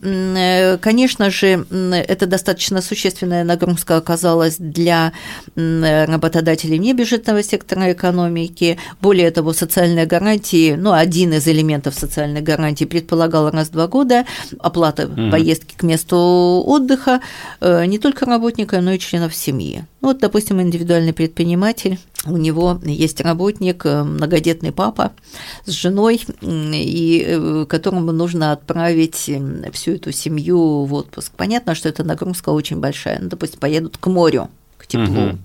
конечно 0.80 1.30
же, 1.30 1.66
это 1.70 2.26
достаточно 2.26 2.82
существенная 2.82 3.44
нагрузка 3.44 3.96
оказалась 3.96 4.56
для 4.58 5.12
работодателей 5.54 6.78
небюджетного 6.78 7.42
сектора 7.42 7.92
экономики. 7.92 8.78
Более 9.00 9.30
того, 9.30 9.52
социальные 9.52 10.06
гарантии, 10.06 10.74
ну, 10.74 10.92
один 10.92 11.32
из 11.32 11.46
элементов 11.48 11.94
социальной 11.94 12.42
гарантии 12.42 12.84
предполагал 12.84 13.50
раз 13.50 13.68
в 13.68 13.72
два 13.72 13.86
года 13.88 14.24
оплата 14.58 15.06
угу. 15.06 15.30
поездки 15.30 15.74
к 15.76 15.82
месту 15.82 16.62
отдыха 16.66 17.20
э, 17.60 17.84
не 17.86 17.98
только 17.98 18.26
работника, 18.26 18.80
но 18.80 18.92
и 18.92 18.98
членов 18.98 19.34
семьи. 19.34 19.84
Вот, 20.00 20.18
допустим, 20.18 20.60
индивидуальный 20.76 21.12
предприниматель, 21.12 21.98
у 22.26 22.36
него 22.36 22.80
есть 22.84 23.20
работник, 23.20 23.86
э, 23.86 24.02
многодетный 24.02 24.72
папа 24.72 25.12
с 25.64 25.70
женой, 25.70 26.20
и 26.42 27.24
э, 27.26 27.66
которому 27.68 28.12
нужно 28.12 28.52
отправить 28.52 29.30
всю 29.72 29.92
эту 29.92 30.12
семью 30.12 30.84
в 30.84 30.94
отпуск. 30.94 31.32
Понятно, 31.36 31.74
что 31.74 31.88
эта 31.88 32.04
нагрузка 32.04 32.50
очень 32.50 32.78
большая. 32.78 33.18
Ну, 33.20 33.28
допустим, 33.28 33.60
поедут 33.60 33.96
к 33.96 34.06
морю, 34.08 34.50
к 34.76 34.86
теплу. 34.86 35.28
Угу. 35.28 35.38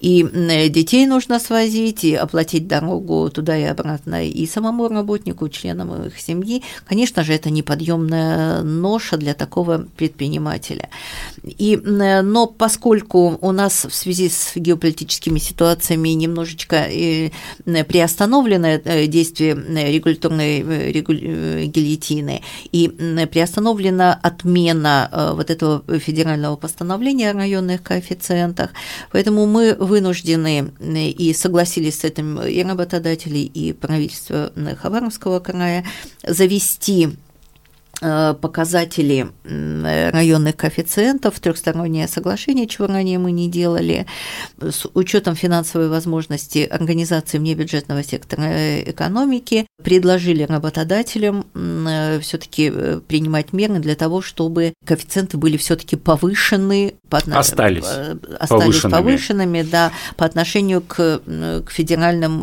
И 0.00 0.22
детей 0.70 1.06
нужно 1.06 1.38
свозить, 1.38 2.04
и 2.04 2.14
оплатить 2.14 2.66
дорогу 2.66 3.30
туда 3.30 3.56
и 3.56 3.64
обратно 3.64 4.26
и 4.26 4.46
самому 4.46 4.88
работнику, 4.88 5.48
членам 5.48 6.06
их 6.06 6.20
семьи. 6.20 6.62
Конечно 6.86 7.24
же, 7.24 7.32
это 7.32 7.50
неподъемная 7.50 8.62
ноша 8.62 9.16
для 9.16 9.34
такого 9.34 9.86
предпринимателя. 9.96 10.88
И, 11.42 11.76
но 11.76 12.46
поскольку 12.46 13.38
у 13.40 13.52
нас 13.52 13.84
в 13.84 13.94
связи 13.94 14.28
с 14.28 14.52
геополитическими 14.54 15.38
ситуациями 15.38 16.10
немножечко 16.10 16.76
э, 16.76 17.30
приостановлено 17.64 18.68
э, 18.68 19.06
действие 19.06 19.54
регуляторной 19.54 20.60
э, 20.60 21.66
гильотины 21.66 22.42
и 22.72 22.88
приостановлена 23.30 24.18
отмена 24.22 25.32
вот 25.34 25.50
этого 25.50 25.82
федерального 25.98 26.56
постановления 26.56 27.30
о 27.30 27.34
районных 27.34 27.82
коэффициентах, 27.82 28.70
поэтому 29.12 29.46
мы 29.46 29.76
вынуждены 29.84 30.72
и 30.80 31.32
согласились 31.32 32.00
с 32.00 32.04
этим 32.04 32.40
и 32.40 32.62
работодатели, 32.62 33.38
и 33.38 33.72
правительство 33.72 34.52
Хабаровского 34.80 35.40
края 35.40 35.84
завести 36.26 37.10
Э, 38.00 38.34
показатели 38.34 39.28
районных 39.44 40.56
коэффициентов, 40.56 41.38
трехстороннее 41.38 42.08
соглашение, 42.08 42.66
чего 42.66 42.86
ранее 42.86 43.18
мы 43.18 43.30
не 43.30 43.48
делали, 43.48 44.06
с 44.60 44.86
учетом 44.94 45.36
финансовой 45.36 45.88
возможности 45.88 46.66
организации 46.70 47.38
внебюджетного 47.38 48.02
сектора 48.02 48.82
экономики, 48.82 49.66
предложили 49.82 50.42
работодателям 50.42 51.46
э, 51.54 52.18
все-таки 52.20 52.70
э, 52.74 53.00
принимать 53.06 53.52
меры 53.52 53.78
для 53.78 53.94
того, 53.94 54.22
чтобы 54.22 54.74
коэффициенты 54.84 55.36
были 55.36 55.56
все-таки 55.56 55.96
повышены, 55.96 56.94
по 57.20 57.38
остались, 57.38 57.84
остались 58.38 58.48
повышенными. 58.48 58.92
повышенными, 58.92 59.62
да, 59.62 59.92
по 60.16 60.24
отношению 60.24 60.80
к, 60.80 61.20
к 61.64 61.70
федеральным, 61.70 62.40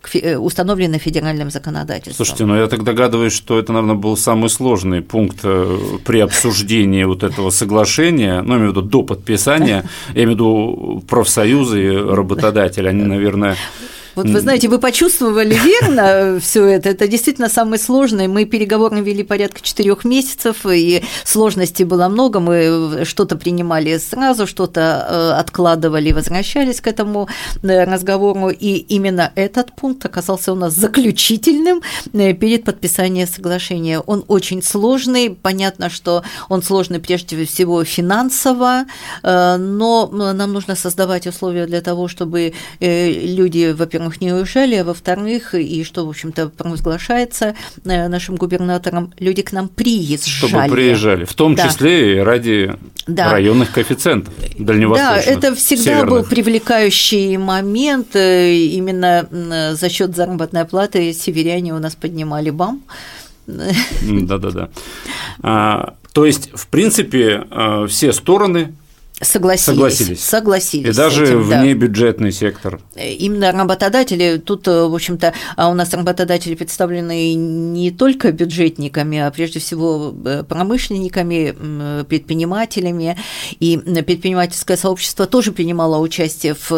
к 0.00 0.38
установленным 0.38 1.00
федеральным 1.00 1.50
законодательством. 1.50 2.14
Слушайте, 2.14 2.46
ну 2.46 2.56
я 2.56 2.66
так 2.66 2.84
догадываюсь, 2.84 3.32
что 3.32 3.58
это, 3.58 3.72
наверное, 3.72 3.96
был 3.96 4.16
самый 4.16 4.48
сложный 4.48 5.02
пункт 5.02 5.40
э, 5.42 5.78
при 6.04 6.20
обсуждении 6.20 7.04
вот 7.04 7.22
этого 7.22 7.50
соглашения, 7.50 8.42
ну, 8.42 8.54
я 8.54 8.58
имею 8.58 8.72
в 8.72 8.76
виду 8.76 8.82
до 8.82 9.02
подписания, 9.02 9.84
я 10.14 10.24
имею 10.24 10.28
в 10.28 10.32
виду 10.32 11.04
профсоюзы 11.08 11.84
и 11.84 11.96
работодатели, 11.96 12.88
они, 12.88 13.04
наверное, 13.04 13.56
вот 14.22 14.28
вы 14.28 14.40
знаете, 14.40 14.68
вы 14.68 14.78
почувствовали 14.78 15.54
верно 15.54 16.38
все 16.40 16.66
это. 16.66 16.90
Это 16.90 17.08
действительно 17.08 17.48
самое 17.48 17.80
сложное. 17.80 18.28
Мы 18.28 18.44
переговоры 18.44 19.00
вели 19.00 19.22
порядка 19.22 19.60
четырех 19.62 20.04
месяцев, 20.04 20.66
и 20.66 21.02
сложностей 21.24 21.86
было 21.86 22.08
много. 22.08 22.38
Мы 22.38 23.04
что-то 23.04 23.36
принимали 23.36 23.96
сразу, 23.96 24.46
что-то 24.46 25.06
э, 25.08 25.40
откладывали, 25.40 26.12
возвращались 26.12 26.82
к 26.82 26.86
этому 26.86 27.28
э, 27.62 27.84
разговору. 27.84 28.50
И 28.50 28.76
именно 28.76 29.32
этот 29.36 29.72
пункт 29.74 30.04
оказался 30.04 30.52
у 30.52 30.54
нас 30.54 30.74
заключительным 30.74 31.80
э, 32.12 32.34
перед 32.34 32.64
подписанием 32.64 33.26
соглашения. 33.26 34.00
Он 34.00 34.22
очень 34.28 34.62
сложный. 34.62 35.30
Понятно, 35.30 35.88
что 35.88 36.24
он 36.50 36.62
сложный 36.62 37.00
прежде 37.00 37.46
всего 37.46 37.84
финансово, 37.84 38.84
но 39.22 40.10
нам 40.12 40.52
нужно 40.52 40.76
создавать 40.76 41.26
условия 41.26 41.66
для 41.66 41.80
того, 41.80 42.08
чтобы 42.08 42.52
люди, 42.80 43.72
во-первых, 43.72 44.09
во-первых, 44.10 44.20
не 44.20 44.32
уезжали, 44.32 44.76
а 44.76 44.84
во-вторых, 44.84 45.54
и 45.54 45.84
что, 45.84 46.06
в 46.06 46.08
общем-то, 46.08 46.48
провозглашается 46.48 47.54
нашим 47.84 48.36
губернатором, 48.36 49.12
люди 49.18 49.42
к 49.42 49.52
нам 49.52 49.68
приезжали. 49.68 50.30
Чтобы 50.30 50.74
приезжали, 50.74 51.24
в 51.24 51.34
том 51.34 51.54
да. 51.54 51.68
числе 51.68 52.16
и 52.16 52.18
ради 52.18 52.76
да. 53.06 53.32
районных 53.32 53.72
коэффициентов 53.72 54.34
дальневосточных. 54.58 55.40
Да, 55.40 55.48
это 55.48 55.54
всегда 55.54 55.82
северных. 55.82 56.10
был 56.10 56.24
привлекающий 56.24 57.36
момент, 57.36 58.14
именно 58.16 59.28
за 59.74 59.88
счет 59.88 60.16
заработной 60.16 60.64
платы 60.64 61.12
северяне 61.12 61.74
у 61.74 61.78
нас 61.78 61.94
поднимали 61.94 62.50
БАМ. 62.50 62.82
Да-да-да. 63.46 64.68
А, 65.42 65.94
то 66.12 66.24
есть, 66.24 66.50
в 66.54 66.66
принципе, 66.68 67.44
а, 67.50 67.86
все 67.86 68.12
стороны 68.12 68.74
Согласились. 69.20 69.64
Согласились. 69.64 70.24
Согласились. 70.24 70.94
И 70.94 70.96
даже 70.96 71.24
этим, 71.24 71.42
внебюджетный 71.42 72.30
да. 72.30 72.36
сектор. 72.36 72.80
Именно 72.96 73.52
работодатели, 73.52 74.38
тут, 74.38 74.66
в 74.66 74.94
общем-то, 74.94 75.34
а 75.56 75.68
у 75.68 75.74
нас 75.74 75.92
работодатели 75.92 76.54
представлены 76.54 77.34
не 77.34 77.90
только 77.90 78.32
бюджетниками, 78.32 79.18
а 79.18 79.30
прежде 79.30 79.58
всего 79.58 80.14
э, 80.24 80.42
промышленниками, 80.42 82.04
предпринимателями. 82.04 83.18
И 83.58 83.76
предпринимательское 83.76 84.76
сообщество 84.78 85.26
тоже 85.26 85.52
принимало 85.52 85.98
участие 85.98 86.54
в, 86.54 86.70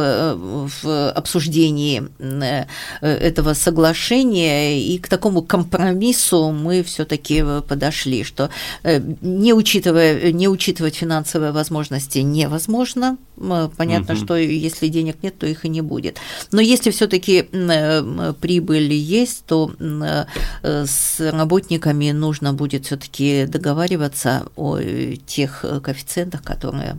в 0.82 1.10
обсуждении 1.10 2.02
э, 2.18 2.64
этого 3.00 3.54
соглашения. 3.54 4.80
И 4.82 4.98
к 4.98 5.08
такому 5.08 5.42
компромиссу 5.42 6.50
мы 6.50 6.82
все-таки 6.82 7.44
подошли, 7.68 8.24
что 8.24 8.50
э, 8.82 9.00
не 9.20 9.52
учитывая, 9.52 10.32
не 10.32 10.48
учитывать 10.48 10.96
финансовые 10.96 11.52
возможности 11.52 12.18
невозможно. 12.32 13.16
Понятно, 13.76 14.14
угу. 14.14 14.24
что 14.24 14.36
если 14.36 14.88
денег 14.88 15.16
нет, 15.22 15.38
то 15.38 15.46
их 15.46 15.64
и 15.64 15.68
не 15.68 15.80
будет. 15.80 16.18
Но 16.50 16.60
если 16.60 16.90
все-таки 16.90 17.42
прибыль 18.40 18.92
есть, 18.92 19.44
то 19.46 19.72
э, 19.80 20.24
с 20.86 21.20
работниками 21.20 22.10
нужно 22.12 22.52
будет 22.52 22.86
все-таки 22.86 23.46
договариваться 23.46 24.46
о 24.56 24.78
э, 24.78 25.16
тех 25.26 25.64
коэффициентах, 25.82 26.42
которые 26.42 26.96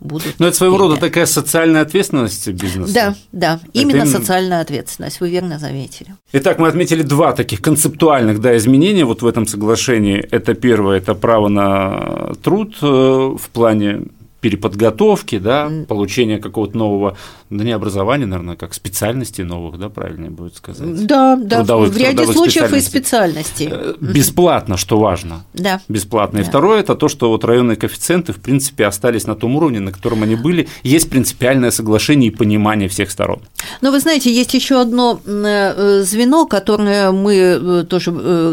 будут. 0.00 0.38
Но 0.38 0.46
это 0.46 0.56
своего 0.56 0.78
рода 0.78 0.96
такая 0.96 1.26
социальная 1.26 1.82
ответственность 1.82 2.48
бизнеса. 2.48 2.92
Да, 2.92 3.14
да, 3.32 3.60
именно 3.72 4.02
это... 4.02 4.10
социальная 4.10 4.60
ответственность, 4.60 5.20
вы 5.20 5.30
верно 5.30 5.58
заметили. 5.58 6.14
Итак, 6.32 6.58
мы 6.58 6.68
отметили 6.68 7.02
два 7.02 7.32
таких 7.32 7.62
концептуальных 7.62 8.40
да, 8.40 8.56
изменения 8.56 9.04
вот 9.04 9.22
в 9.22 9.26
этом 9.26 9.46
соглашении. 9.46 10.18
Это 10.18 10.54
первое, 10.54 10.98
это 10.98 11.14
право 11.14 11.48
на 11.48 12.34
труд 12.42 12.76
э, 12.82 12.86
в 12.86 13.48
плане 13.52 14.02
переподготовки, 14.46 15.38
да, 15.38 15.68
получения 15.88 16.38
какого-то 16.38 16.78
нового, 16.78 17.16
да 17.50 17.64
не 17.64 17.72
образования, 17.72 18.26
наверное, 18.26 18.54
как 18.54 18.74
специальностей 18.74 19.42
новых, 19.42 19.76
да, 19.76 19.88
правильнее 19.88 20.30
будет 20.30 20.54
сказать. 20.54 21.04
Да, 21.04 21.34
да, 21.34 21.56
трудовых, 21.56 21.92
в 21.92 21.96
ряде 21.96 22.24
случаев 22.26 22.72
и 22.72 22.80
специальностей. 22.80 23.68
Э, 23.72 23.94
бесплатно, 24.00 24.76
что 24.76 25.00
важно. 25.00 25.44
Да. 25.52 25.80
Бесплатно. 25.88 26.38
И 26.38 26.42
да. 26.42 26.48
второе– 26.48 26.78
это 26.82 26.94
то, 26.94 27.08
что 27.08 27.28
вот 27.28 27.44
районные 27.44 27.76
коэффициенты, 27.76 28.32
в 28.32 28.36
принципе, 28.36 28.86
остались 28.86 29.26
на 29.26 29.34
том 29.34 29.56
уровне, 29.56 29.80
на 29.80 29.90
котором 29.90 30.22
они 30.22 30.36
были. 30.36 30.68
Есть 30.84 31.10
принципиальное 31.10 31.72
соглашение 31.72 32.30
и 32.30 32.34
понимание 32.34 32.88
всех 32.88 33.10
сторон. 33.10 33.40
Но 33.80 33.90
вы 33.90 33.98
знаете, 33.98 34.32
есть 34.32 34.54
еще 34.54 34.80
одно 34.80 35.18
э, 35.26 36.02
звено, 36.04 36.46
которое 36.46 37.10
мы 37.10 37.34
э, 37.34 37.84
тоже 37.88 38.12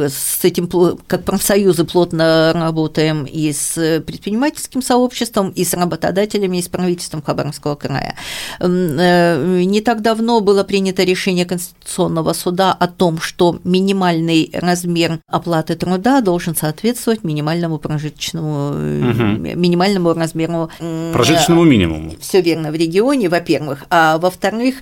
с 0.09 0.43
этим, 0.43 0.67
как 1.05 1.23
профсоюзы, 1.23 1.83
плотно 1.83 2.51
работаем 2.55 3.25
и 3.25 3.53
с 3.53 4.01
предпринимательским 4.07 4.81
сообществом, 4.81 5.51
и 5.51 5.63
с 5.63 5.75
работодателями 5.83 6.57
и 6.57 6.61
с 6.61 6.67
правительством 6.67 7.21
Хабаровского 7.21 7.75
края. 7.75 8.15
Э, 8.59 9.61
не 9.63 9.81
так 9.81 10.01
давно 10.01 10.39
было 10.39 10.63
принято 10.63 11.03
решение 11.03 11.45
Конституционного 11.45 12.33
суда 12.33 12.73
о 12.73 12.87
том, 12.87 13.19
что 13.19 13.59
минимальный 13.63 14.49
размер 14.53 15.19
оплаты 15.27 15.75
труда 15.75 16.21
должен 16.21 16.55
соответствовать 16.55 17.23
минимальному 17.23 17.77
прожиточному, 17.77 18.69
угу. 18.69 19.23
минимальному 19.55 20.13
размеру 20.13 20.69
прожиточному 21.13 21.63
минимуму. 21.63 22.13
Все 22.19 22.41
верно 22.41 22.71
в 22.71 22.75
регионе, 22.75 23.29
во-первых, 23.29 23.85
а 23.89 24.17
во-вторых, 24.17 24.75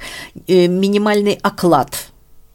минимальный 0.47 1.39
оклад 1.41 2.10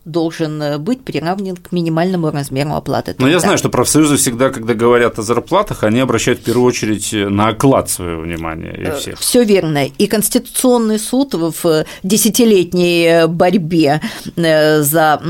должен 0.06 0.62
э, 0.62 0.78
быть 0.78 1.04
приравнен 1.04 1.56
к 1.56 1.72
минимальному 1.72 2.30
размеру 2.30 2.74
оплаты 2.74 3.12
труда. 3.12 3.26
Но 3.26 3.28
я 3.28 3.40
знаю, 3.40 3.58
что 3.58 3.68
профсоюзы 3.68 4.16
всегда, 4.16 4.50
когда 4.50 4.72
говорят 4.72 5.18
о 5.18 5.22
зарплатах, 5.22 5.82
они 5.82 6.00
обращают 6.00 6.40
в 6.40 6.42
первую 6.44 6.66
очередь 6.66 7.12
на 7.12 7.48
оклад 7.48 7.90
свое 7.90 8.16
внимание 8.16 8.74
и 8.74 8.84
э, 8.84 8.96
всех. 8.96 9.18
Все 9.18 9.42
верно. 9.42 9.86
И 9.86 10.06
Конституционный 10.06 10.98
суд 10.98 11.34
в 11.34 11.84
десятилетней 12.04 13.26
борьбе 13.26 14.00
э, 14.36 14.82
за 14.82 15.20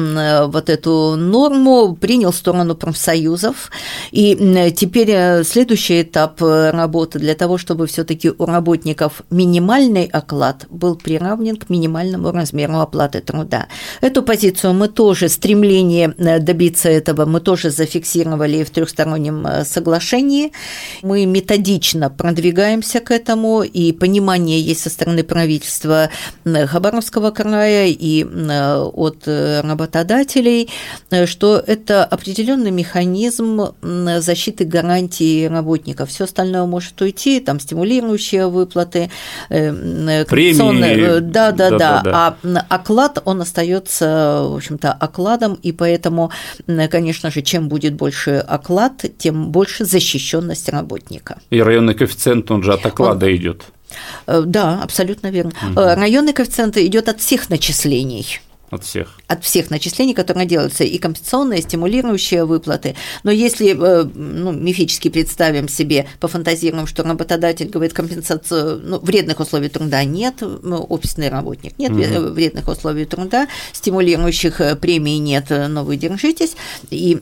вот 0.46 0.68
эту 0.68 1.16
норму 1.16 1.96
принял 1.96 2.32
сторону 2.32 2.74
профсоюзов. 2.74 3.70
И 4.12 4.72
теперь 4.76 5.42
следующий 5.44 6.02
этап 6.02 6.40
работы 6.40 7.18
для 7.18 7.34
того, 7.34 7.56
чтобы 7.56 7.86
все-таки 7.86 8.30
у 8.36 8.44
работников 8.44 9.22
минимальный 9.30 10.04
оклад 10.04 10.66
был 10.68 10.96
приравнен 10.96 11.56
к 11.56 11.70
минимальному 11.70 12.30
размеру 12.30 12.80
оплаты 12.80 13.20
труда. 13.20 13.68
Эту 14.02 14.22
позицию 14.22 14.65
позицию 14.66 14.74
мы 14.74 14.88
тоже, 14.88 15.28
стремление 15.28 16.14
э, 16.18 16.38
добиться 16.38 16.88
этого 16.88 17.26
мы 17.26 17.40
тоже 17.40 17.70
зафиксировали 17.70 18.64
в 18.64 18.70
трехстороннем 18.70 19.46
э, 19.46 19.64
соглашении. 19.64 20.52
Мы 21.02 21.26
методично 21.26 22.10
продвигаемся 22.10 23.00
к 23.00 23.10
этому, 23.10 23.62
и 23.62 23.92
понимание 23.92 24.60
есть 24.60 24.82
со 24.82 24.90
стороны 24.90 25.22
правительства 25.22 26.08
э, 26.44 26.66
Хабаровского 26.66 27.30
края 27.30 27.86
и 27.86 28.26
от 28.26 29.26
работодателей, 29.26 30.68
что 31.26 31.62
это 31.66 32.04
определенный 32.04 32.70
механизм 32.70 33.74
защиты 33.82 34.64
гарантии 34.64 35.46
работников. 35.46 36.08
Все 36.08 36.24
остальное 36.24 36.64
может 36.66 37.00
уйти, 37.00 37.40
там 37.40 37.60
стимулирующие 37.60 38.48
выплаты, 38.48 39.10
премии, 39.48 41.20
да, 41.20 41.52
да, 41.52 41.70
да, 41.70 41.78
да, 41.78 42.02
да. 42.02 42.36
а 42.50 42.64
оклад 42.68 43.22
он 43.24 43.42
остается 43.42 44.55
в 44.56 44.58
общем-то, 44.58 44.92
окладом, 44.92 45.58
и 45.62 45.72
поэтому, 45.72 46.30
конечно 46.90 47.30
же, 47.30 47.42
чем 47.42 47.68
будет 47.68 47.94
больше 47.94 48.44
оклад, 48.48 49.04
тем 49.18 49.50
больше 49.50 49.84
защищенность 49.84 50.68
работника. 50.68 51.38
И 51.50 51.60
районный 51.60 51.94
коэффициент, 51.94 52.50
он 52.50 52.62
же 52.62 52.72
от 52.72 52.86
оклада 52.86 53.26
он... 53.26 53.36
идет. 53.36 53.62
Э, 54.26 54.42
да, 54.46 54.80
абсолютно 54.82 55.30
верно. 55.30 55.52
Угу. 55.62 55.80
Районный 55.80 56.32
коэффициент 56.32 56.76
идет 56.76 57.08
от 57.08 57.20
всех 57.20 57.50
начислений. 57.50 58.40
От 58.70 58.84
всех. 58.84 59.18
От 59.28 59.44
всех 59.44 59.70
начислений, 59.70 60.14
которые 60.14 60.46
делаются, 60.46 60.84
и 60.84 60.98
компенсационные, 60.98 61.60
и 61.60 61.62
стимулирующие 61.62 62.44
выплаты. 62.44 62.96
Но 63.22 63.30
если 63.30 63.70
э, 63.70 64.04
ну, 64.14 64.52
мифически 64.52 65.08
представим 65.08 65.68
себе, 65.68 66.06
пофантазируем, 66.20 66.86
что 66.86 67.04
работодатель 67.04 67.68
говорит 67.68 67.92
компенсацию, 67.92 68.80
ну, 68.82 68.98
вредных 68.98 69.38
условий 69.40 69.68
труда 69.68 70.04
нет, 70.04 70.42
офисный 70.42 71.28
работник 71.28 71.78
нет, 71.78 71.92
угу. 71.92 72.32
вредных 72.32 72.68
условий 72.68 73.04
труда, 73.04 73.46
стимулирующих 73.72 74.60
э, 74.60 74.76
премий 74.76 75.18
нет, 75.18 75.46
но 75.50 75.84
вы 75.84 75.96
держитесь, 75.96 76.56
и, 76.90 77.18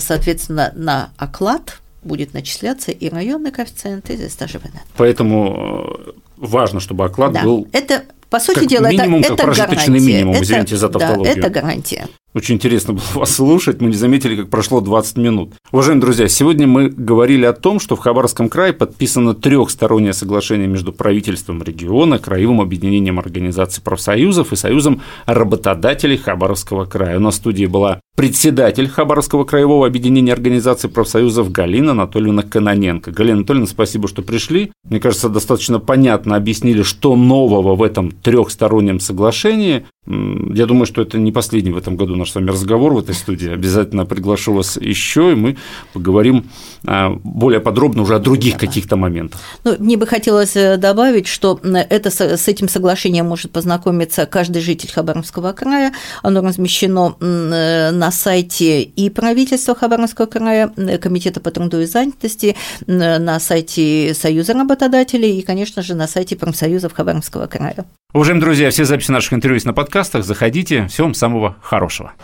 соответственно, 0.00 0.72
на 0.74 1.10
оклад 1.16 1.80
будет 2.02 2.34
начисляться 2.34 2.90
и 2.90 3.08
районный 3.08 3.50
коэффициент, 3.50 4.10
и 4.10 4.16
даже 4.38 4.60
Поэтому 4.96 5.96
важно, 6.36 6.80
чтобы 6.80 7.04
оклад 7.04 7.32
да. 7.32 7.42
был 7.42 7.68
это 7.72 8.04
по 8.30 8.40
сути 8.40 8.60
как 8.60 8.68
дела, 8.68 8.90
минимум, 8.90 9.20
это, 9.20 9.36
как 9.36 9.58
это 9.58 9.66
гарантия. 9.66 9.90
минимум, 9.90 10.42
извините 10.42 10.76
за 10.76 10.88
тавтологию. 10.88 11.34
Да, 11.34 11.40
это 11.40 11.50
гарантия. 11.50 12.08
Очень 12.34 12.56
интересно 12.56 12.92
было 12.92 13.04
вас 13.14 13.34
слушать, 13.34 13.80
мы 13.80 13.88
не 13.88 13.96
заметили, 13.96 14.36
как 14.36 14.50
прошло 14.50 14.82
20 14.82 15.16
минут. 15.16 15.54
Уважаемые 15.72 16.02
друзья, 16.02 16.28
сегодня 16.28 16.66
мы 16.66 16.90
говорили 16.90 17.46
о 17.46 17.54
том, 17.54 17.80
что 17.80 17.96
в 17.96 18.00
Хабаровском 18.00 18.50
крае 18.50 18.74
подписано 18.74 19.34
трехстороннее 19.34 20.12
соглашение 20.12 20.68
между 20.68 20.92
правительством 20.92 21.62
региона, 21.62 22.18
Краевым 22.18 22.60
объединением 22.60 23.18
организаций 23.18 23.82
профсоюзов 23.82 24.52
и 24.52 24.56
Союзом 24.56 25.00
работодателей 25.24 26.18
Хабаровского 26.18 26.84
края. 26.84 27.16
У 27.16 27.20
нас 27.20 27.34
в 27.34 27.38
студии 27.38 27.64
была 27.64 28.00
председатель 28.14 28.88
Хабаровского 28.88 29.44
краевого 29.44 29.86
объединения 29.86 30.32
организаций 30.32 30.90
профсоюзов 30.90 31.50
Галина 31.50 31.92
Анатольевна 31.92 32.42
Каноненко. 32.42 33.10
Галина 33.12 33.38
Анатольевна, 33.38 33.68
спасибо, 33.68 34.06
что 34.06 34.22
пришли. 34.22 34.72
Мне 34.90 35.00
кажется, 35.00 35.28
достаточно 35.28 35.78
понятно 35.78 36.34
объяснили, 36.34 36.82
что 36.82 37.14
нового 37.14 37.74
в 37.76 37.82
этом 37.82 38.10
трехстороннем 38.10 39.00
соглашении. 39.00 39.86
Я 40.06 40.66
думаю, 40.66 40.86
что 40.86 41.02
это 41.02 41.16
не 41.16 41.30
последний 41.30 41.70
в 41.70 41.76
этом 41.76 41.96
году 41.96 42.16
наш 42.18 42.32
с 42.32 42.34
вами 42.34 42.50
разговор 42.50 42.92
в 42.92 42.98
этой 42.98 43.14
студии. 43.14 43.50
Обязательно 43.50 44.04
приглашу 44.06 44.52
вас 44.52 44.76
еще, 44.76 45.32
и 45.32 45.34
мы 45.34 45.56
поговорим 45.92 46.50
а, 46.86 47.10
более 47.24 47.60
подробно 47.60 48.02
уже 48.02 48.14
о 48.14 48.18
других 48.18 48.56
каких-то 48.58 48.96
моментах. 48.96 49.40
Ну, 49.64 49.76
мне 49.78 49.96
бы 49.96 50.06
хотелось 50.06 50.56
э, 50.56 50.76
добавить, 50.76 51.26
что 51.26 51.60
это, 51.62 52.10
с 52.10 52.48
этим 52.48 52.68
соглашением 52.68 53.26
может 53.26 53.50
познакомиться 53.50 54.26
каждый 54.26 54.62
житель 54.62 54.92
Хабаровского 54.92 55.52
края. 55.52 55.92
Оно 56.22 56.42
размещено 56.42 57.16
э, 57.20 57.90
на 57.90 58.10
сайте 58.10 58.82
и 58.82 59.10
правительства 59.10 59.74
Хабаровского 59.74 60.26
края, 60.26 60.72
э, 60.76 60.98
Комитета 60.98 61.40
по 61.40 61.50
труду 61.50 61.80
и 61.80 61.86
занятости, 61.86 62.56
на 62.86 63.40
сайте 63.40 64.14
Союза 64.14 64.54
работодателей 64.54 65.38
и, 65.38 65.42
конечно 65.42 65.82
же, 65.82 65.94
на 65.94 66.06
сайте 66.06 66.36
профсоюзов 66.36 66.92
Хабаровского 66.92 67.46
края. 67.46 67.86
Уважаемые 68.14 68.40
друзья, 68.40 68.70
все 68.70 68.86
записи 68.86 69.10
наших 69.10 69.34
интервью 69.34 69.56
есть 69.56 69.66
на 69.66 69.74
подкастах. 69.74 70.24
Заходите. 70.24 70.86
Всего 70.86 71.08
вам 71.08 71.14
самого 71.14 71.56
хорошего. 71.60 72.14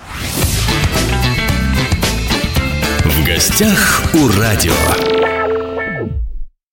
В 3.04 3.26
гостях 3.26 4.02
у 4.14 4.28
радио. 4.40 5.33